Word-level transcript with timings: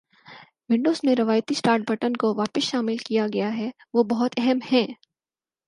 Windows 0.69 0.99
میں 1.03 1.15
روایتی 1.15 1.53
start 1.53 1.81
button 1.87 2.13
کو 2.13 2.33
واپس 2.35 2.63
شامل 2.63 2.97
کیا 2.97 3.27
گیا 3.33 3.55
ہے 3.57 3.69
وہ 3.93 4.03
بہت 4.03 4.39
أہم 4.39 4.59
ہیں 4.71 4.87